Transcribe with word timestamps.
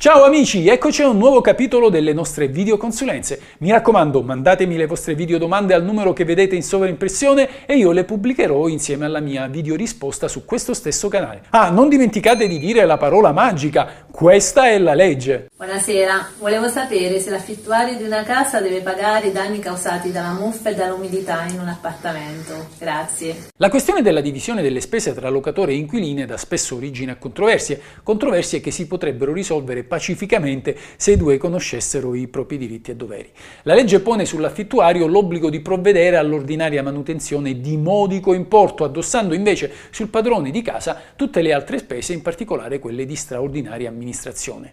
Ciao 0.00 0.22
amici, 0.22 0.68
eccoci 0.68 1.02
a 1.02 1.08
un 1.08 1.18
nuovo 1.18 1.40
capitolo 1.40 1.88
delle 1.88 2.12
nostre 2.12 2.46
videoconsulenze. 2.46 3.40
Mi 3.58 3.72
raccomando, 3.72 4.22
mandatemi 4.22 4.76
le 4.76 4.86
vostre 4.86 5.16
videodomande 5.16 5.74
al 5.74 5.82
numero 5.82 6.12
che 6.12 6.24
vedete 6.24 6.54
in 6.54 6.62
sovraimpressione 6.62 7.66
e 7.66 7.76
io 7.76 7.90
le 7.90 8.04
pubblicherò 8.04 8.68
insieme 8.68 9.06
alla 9.06 9.18
mia 9.18 9.48
videorisposta 9.48 10.28
su 10.28 10.44
questo 10.44 10.72
stesso 10.72 11.08
canale. 11.08 11.42
Ah, 11.50 11.70
non 11.70 11.88
dimenticate 11.88 12.46
di 12.46 12.60
dire 12.60 12.84
la 12.84 12.96
parola 12.96 13.32
magica, 13.32 14.06
questa 14.18 14.66
è 14.66 14.78
la 14.78 14.94
legge. 14.94 15.46
Buonasera, 15.54 16.30
volevo 16.40 16.66
sapere 16.66 17.20
se 17.20 17.30
l'affittuario 17.30 17.96
di 17.96 18.02
una 18.02 18.24
casa 18.24 18.60
deve 18.60 18.80
pagare 18.80 19.28
i 19.28 19.32
danni 19.32 19.60
causati 19.60 20.10
dalla 20.10 20.32
muffa 20.32 20.70
e 20.70 20.74
dall'umidità 20.74 21.46
in 21.48 21.60
un 21.60 21.68
appartamento. 21.68 22.66
Grazie. 22.80 23.50
La 23.58 23.68
questione 23.68 24.02
della 24.02 24.20
divisione 24.20 24.60
delle 24.60 24.80
spese 24.80 25.14
tra 25.14 25.28
locatore 25.28 25.70
e 25.70 25.76
inquiline 25.76 26.26
dà 26.26 26.36
spesso 26.36 26.74
origine 26.74 27.12
a 27.12 27.16
controversie, 27.16 27.80
controversie 28.02 28.60
che 28.60 28.72
si 28.72 28.88
potrebbero 28.88 29.32
risolvere 29.32 29.84
pacificamente 29.84 30.76
se 30.96 31.12
i 31.12 31.16
due 31.16 31.36
conoscessero 31.36 32.16
i 32.16 32.26
propri 32.26 32.58
diritti 32.58 32.90
e 32.90 32.96
doveri. 32.96 33.30
La 33.62 33.74
legge 33.74 34.00
pone 34.00 34.24
sull'affittuario 34.24 35.06
l'obbligo 35.06 35.48
di 35.48 35.60
provvedere 35.60 36.16
all'ordinaria 36.16 36.82
manutenzione 36.82 37.60
di 37.60 37.76
modico 37.76 38.32
importo, 38.32 38.82
addossando 38.82 39.32
invece 39.32 39.72
sul 39.90 40.08
padrone 40.08 40.50
di 40.50 40.62
casa 40.62 41.00
tutte 41.14 41.40
le 41.40 41.52
altre 41.52 41.78
spese, 41.78 42.14
in 42.14 42.22
particolare 42.22 42.80
quelle 42.80 43.06
di 43.06 43.14
straordinaria 43.14 43.86
amministrazione. 43.86 44.06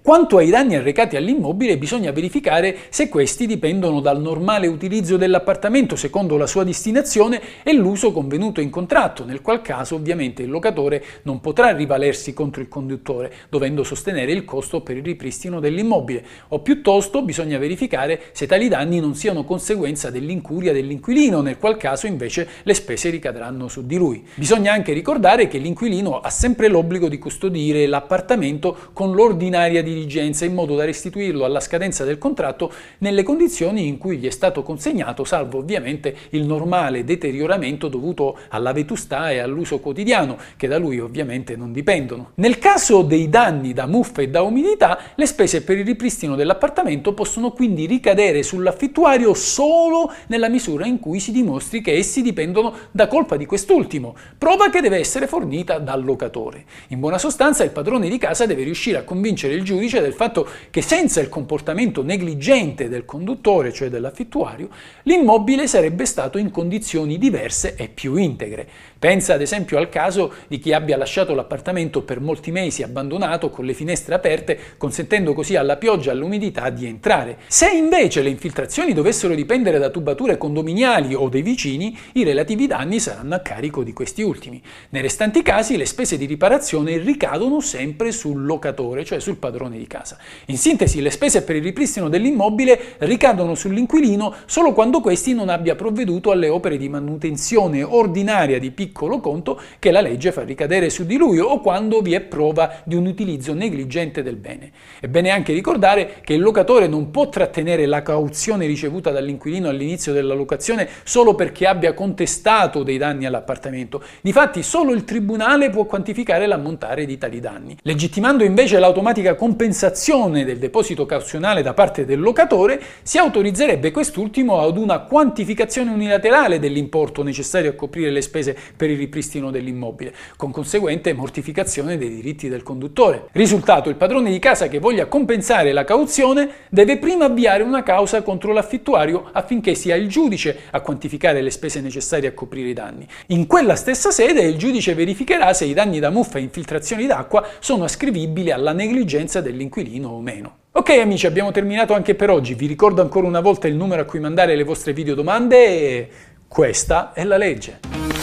Quanto 0.01 0.37
ai 0.37 0.49
danni 0.49 0.75
arrecati 0.75 1.15
all'immobile, 1.15 1.77
bisogna 1.77 2.11
verificare 2.11 2.77
se 2.89 3.09
questi 3.09 3.45
dipendono 3.45 3.99
dal 3.99 4.21
normale 4.21 4.67
utilizzo 4.67 5.17
dell'appartamento 5.17 5.95
secondo 5.95 6.37
la 6.37 6.47
sua 6.47 6.63
destinazione 6.63 7.41
e 7.63 7.73
l'uso 7.73 8.11
convenuto 8.11 8.61
in 8.61 8.69
contratto, 8.69 9.25
nel 9.25 9.41
qual 9.41 9.61
caso 9.61 9.95
ovviamente 9.95 10.43
il 10.43 10.49
locatore 10.49 11.03
non 11.23 11.41
potrà 11.41 11.71
rivalersi 11.71 12.33
contro 12.33 12.61
il 12.61 12.67
conduttore, 12.67 13.31
dovendo 13.49 13.83
sostenere 13.83 14.31
il 14.31 14.45
costo 14.45 14.81
per 14.81 14.97
il 14.97 15.03
ripristino 15.03 15.59
dell'immobile, 15.59 16.23
o 16.49 16.59
piuttosto 16.59 17.23
bisogna 17.23 17.57
verificare 17.57 18.21
se 18.31 18.45
tali 18.45 18.67
danni 18.67 18.99
non 18.99 19.15
siano 19.15 19.43
conseguenza 19.43 20.09
dell'incuria 20.09 20.73
dell'inquilino, 20.73 21.41
nel 21.41 21.57
qual 21.57 21.77
caso 21.77 22.07
invece 22.07 22.47
le 22.63 22.73
spese 22.73 23.09
ricadranno 23.09 23.67
su 23.67 23.85
di 23.85 23.97
lui. 23.97 24.25
Bisogna 24.35 24.73
anche 24.73 24.93
ricordare 24.93 25.47
che 25.47 25.57
l'inquilino 25.57 26.19
ha 26.19 26.29
sempre 26.29 26.67
l'obbligo 26.67 27.07
di 27.07 27.17
custodire 27.17 27.87
l'appartamento 27.87 28.77
con 28.93 29.11
l'ordinaria 29.25 29.81
diligenza 29.81 30.45
in 30.45 30.53
modo 30.53 30.75
da 30.75 30.85
restituirlo 30.85 31.45
alla 31.45 31.59
scadenza 31.59 32.03
del 32.03 32.19
contratto 32.19 32.71
nelle 32.99 33.23
condizioni 33.23 33.87
in 33.87 33.97
cui 33.97 34.17
gli 34.17 34.27
è 34.27 34.29
stato 34.29 34.61
consegnato, 34.61 35.23
salvo 35.23 35.57
ovviamente 35.59 36.15
il 36.29 36.45
normale 36.45 37.03
deterioramento 37.03 37.87
dovuto 37.87 38.37
alla 38.49 38.71
vetustà 38.71 39.31
e 39.31 39.39
all'uso 39.39 39.79
quotidiano, 39.79 40.37
che 40.57 40.67
da 40.67 40.77
lui 40.77 40.99
ovviamente 40.99 41.55
non 41.55 41.71
dipendono. 41.71 42.31
Nel 42.35 42.59
caso 42.59 43.01
dei 43.01 43.29
danni 43.29 43.73
da 43.73 43.87
muffe 43.87 44.23
e 44.23 44.29
da 44.29 44.43
umidità, 44.43 44.99
le 45.15 45.25
spese 45.25 45.63
per 45.63 45.77
il 45.79 45.85
ripristino 45.85 46.35
dell'appartamento 46.35 47.13
possono 47.13 47.51
quindi 47.51 47.87
ricadere 47.87 48.43
sull'affittuario 48.43 49.33
solo 49.33 50.11
nella 50.27 50.49
misura 50.49 50.85
in 50.85 50.99
cui 50.99 51.19
si 51.19 51.31
dimostri 51.31 51.81
che 51.81 51.93
essi 51.93 52.21
dipendono 52.21 52.73
da 52.91 53.07
colpa 53.07 53.37
di 53.37 53.45
quest'ultimo, 53.47 54.15
prova 54.37 54.69
che 54.69 54.81
deve 54.81 54.97
essere 54.97 55.25
fornita 55.25 55.79
dal 55.79 56.03
locatore. 56.03 56.65
In 56.89 56.99
buona 56.99 57.17
sostanza 57.17 57.63
il 57.63 57.71
padrone 57.71 58.07
di 58.07 58.17
casa 58.17 58.45
deve 58.45 58.63
riuscire 58.63 58.97
a 58.97 59.03
convincere 59.15 59.53
il 59.53 59.63
giudice 59.63 60.01
del 60.01 60.13
fatto 60.13 60.47
che 60.69 60.81
senza 60.81 61.21
il 61.21 61.29
comportamento 61.29 62.03
negligente 62.03 62.89
del 62.89 63.05
conduttore, 63.05 63.71
cioè 63.71 63.89
dell'affittuario, 63.89 64.67
l'immobile 65.03 65.67
sarebbe 65.67 66.05
stato 66.05 66.37
in 66.37 66.51
condizioni 66.51 67.17
diverse 67.17 67.75
e 67.75 67.87
più 67.87 68.15
integre. 68.17 68.67
Pensa 69.05 69.35
ad 69.35 69.41
esempio 69.41 69.77
al 69.77 69.87
caso 69.87 70.33
di 70.47 70.57
chi 70.57 70.73
abbia 70.73 70.97
lasciato 70.97 71.35
l'appartamento 71.35 72.01
per 72.01 72.19
molti 72.19 72.49
mesi 72.49 72.81
abbandonato 72.81 73.51
con 73.51 73.63
le 73.63 73.75
finestre 73.75 74.15
aperte 74.15 74.57
consentendo 74.77 75.35
così 75.35 75.55
alla 75.55 75.77
pioggia 75.77 76.09
e 76.09 76.13
all'umidità 76.13 76.71
di 76.71 76.87
entrare. 76.87 77.37
Se 77.45 77.69
invece 77.69 78.23
le 78.23 78.29
infiltrazioni 78.29 78.93
dovessero 78.93 79.35
dipendere 79.35 79.77
da 79.77 79.91
tubature 79.91 80.39
condominiali 80.39 81.13
o 81.13 81.29
dei 81.29 81.43
vicini, 81.43 81.95
i 82.13 82.23
relativi 82.23 82.65
danni 82.65 82.99
saranno 82.99 83.35
a 83.35 83.41
carico 83.41 83.83
di 83.83 83.93
questi 83.93 84.23
ultimi. 84.23 84.59
Nei 84.89 85.03
restanti 85.03 85.43
casi 85.43 85.77
le 85.77 85.85
spese 85.85 86.17
di 86.17 86.25
riparazione 86.25 86.97
ricadono 86.97 87.59
sempre 87.59 88.11
sul 88.11 88.43
locatore, 88.43 89.05
cioè 89.05 89.19
sul 89.19 89.37
padrone 89.37 89.77
di 89.77 89.85
casa. 89.85 90.17
In 90.47 90.57
sintesi, 90.57 90.99
le 90.99 91.11
spese 91.11 91.43
per 91.43 91.57
il 91.57 91.61
ripristino 91.61 92.09
dell'immobile 92.09 92.95
ricadono 92.97 93.53
sull'inquilino 93.53 94.33
solo 94.47 94.73
quando 94.73 94.99
questi 94.99 95.35
non 95.35 95.49
abbia 95.49 95.75
provveduto 95.75 96.31
alle 96.31 96.49
opere 96.49 96.77
di 96.77 96.89
manutenzione 96.89 97.83
ordinaria 97.83 98.57
di 98.57 98.71
piccolo 98.95 99.19
conto 99.19 99.59
che 99.77 99.91
la 99.91 99.99
legge 99.99 100.31
fa 100.31 100.43
ricadere 100.43 100.89
su 100.89 101.05
di 101.05 101.17
lui 101.17 101.37
o 101.39 101.59
quando 101.59 101.99
vi 101.99 102.13
è 102.13 102.21
prova 102.21 102.81
di 102.85 102.95
un 102.95 103.05
utilizzo 103.07 103.53
negligente 103.53 104.23
del 104.23 104.37
bene. 104.37 104.71
È 105.01 105.07
bene 105.07 105.31
anche 105.31 105.51
ricordare 105.51 106.21
che 106.23 106.33
il 106.33 106.39
locatore 106.39 106.87
non 106.87 107.11
può 107.11 107.27
trattenere 107.27 107.85
la 107.87 108.01
cauzione 108.01 108.65
ricevuta 108.65 109.11
dall'inquilino 109.11 109.67
all'inizio 109.67 110.13
della 110.13 110.33
locazione 110.33 110.87
solo 111.03 111.35
perché 111.35 111.67
abbia 111.67 111.93
contestato 111.93 112.83
dei 112.83 112.97
danni 112.97 113.25
all'appartamento. 113.25 114.01
Difatti 114.21 114.63
solo 114.63 114.93
il 114.93 115.03
tribunale 115.03 115.69
può 115.71 115.83
quantificare 115.83 116.47
l'ammontare 116.47 117.05
di 117.05 117.17
tali 117.17 117.41
danni. 117.41 117.75
Legittimando 117.81 118.45
invece 118.45 118.79
l'automatica 118.79 119.35
compensazione 119.35 120.45
del 120.45 120.57
deposito 120.57 121.05
cauzionale 121.05 121.61
da 121.61 121.73
parte 121.73 122.05
del 122.05 122.21
locatore, 122.21 122.81
si 123.01 123.17
autorizzerebbe 123.17 123.91
quest'ultimo 123.91 124.61
ad 124.61 124.77
una 124.77 124.99
quantificazione 124.99 125.91
unilaterale 125.91 126.59
dell'importo 126.59 127.23
necessario 127.23 127.71
a 127.71 127.73
coprire 127.73 128.09
le 128.09 128.21
spese 128.21 128.55
per 128.75 128.89
il 128.89 128.97
ripristino 128.97 129.51
dell'immobile, 129.51 130.13
con 130.37 130.51
conseguente 130.51 131.13
mortificazione 131.13 131.97
dei 131.97 132.09
diritti 132.09 132.49
del 132.49 132.63
conduttore. 132.63 133.27
Risultato, 133.31 133.89
il 133.89 133.95
padrone 133.95 134.31
di 134.31 134.39
casa 134.39 134.67
che 134.67 134.79
voglia 134.79 135.07
compensare 135.07 135.71
la 135.71 135.83
cauzione 135.83 136.49
deve 136.69 136.97
prima 136.97 137.25
avviare 137.25 137.63
una 137.63 137.83
causa 137.83 138.21
contro 138.21 138.53
l'affittuario 138.53 139.29
affinché 139.31 139.75
sia 139.75 139.95
il 139.95 140.07
giudice 140.07 140.61
a 140.71 140.81
quantificare 140.81 141.41
le 141.41 141.51
spese 141.51 141.81
necessarie 141.81 142.29
a 142.29 142.33
coprire 142.33 142.69
i 142.69 142.73
danni. 142.73 143.07
In 143.27 143.47
quella 143.47 143.75
stessa 143.75 144.11
sede 144.11 144.41
il 144.41 144.57
giudice 144.57 144.93
verificherà 144.93 145.53
se 145.53 145.65
i 145.65 145.73
danni 145.73 145.99
da 145.99 146.09
muffa 146.09 146.37
e 146.37 146.41
infiltrazioni 146.41 147.05
d'acqua 147.05 147.47
sono 147.59 147.83
ascrivibili 147.83 148.51
alla 148.51 148.73
negligenza 148.73 149.41
dell'inquilino 149.41 150.09
o 150.09 150.21
meno. 150.21 150.57
Ok 150.77 150.89
amici, 150.89 151.25
abbiamo 151.25 151.51
terminato 151.51 151.93
anche 151.93 152.15
per 152.15 152.29
oggi. 152.29 152.53
Vi 152.53 152.67
ricordo 152.67 153.01
ancora 153.01 153.25
una 153.27 153.39
volta 153.39 153.67
il 153.67 153.75
numero 153.75 154.01
a 154.01 154.05
cui 154.05 154.19
mandare 154.19 154.55
le 154.57 154.63
vostre 154.63 154.91
videodomande 154.91 155.65
e 155.65 156.09
questa 156.47 157.13
è 157.13 157.23
la 157.23 157.37
legge. 157.37 158.14